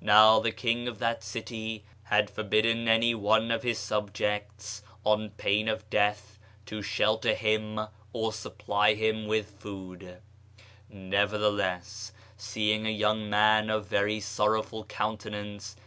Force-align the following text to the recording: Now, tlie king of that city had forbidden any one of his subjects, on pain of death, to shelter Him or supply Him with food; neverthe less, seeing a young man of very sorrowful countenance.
Now, 0.00 0.40
tlie 0.40 0.56
king 0.56 0.88
of 0.88 0.98
that 1.00 1.22
city 1.22 1.84
had 2.04 2.30
forbidden 2.30 2.88
any 2.88 3.14
one 3.14 3.50
of 3.50 3.62
his 3.62 3.76
subjects, 3.78 4.80
on 5.04 5.28
pain 5.28 5.68
of 5.68 5.90
death, 5.90 6.38
to 6.64 6.80
shelter 6.80 7.34
Him 7.34 7.78
or 8.14 8.32
supply 8.32 8.94
Him 8.94 9.26
with 9.26 9.50
food; 9.60 10.22
neverthe 10.90 11.54
less, 11.54 12.12
seeing 12.38 12.86
a 12.86 12.90
young 12.90 13.28
man 13.28 13.68
of 13.68 13.84
very 13.86 14.20
sorrowful 14.20 14.84
countenance. 14.86 15.76